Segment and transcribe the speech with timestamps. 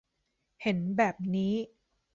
[0.61, 1.53] เห็นแบบนี้